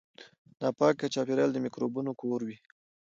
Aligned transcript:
ناپاک 0.61 0.97
چاپیریال 1.13 1.51
د 1.53 1.57
میکروبونو 1.65 2.11
کور 2.21 2.39
وي. 2.47 2.57